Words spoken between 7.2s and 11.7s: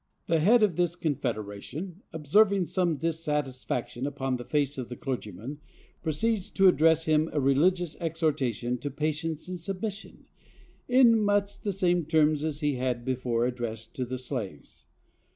a religious exhortation to patience and submission, in much